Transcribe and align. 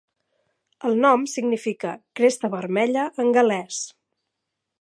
El 0.89 0.97
nom 1.03 1.25
significa 1.33 1.93
"cresta 2.21 2.53
vermella" 2.57 3.07
en 3.25 3.33
gal·lès. 3.39 3.83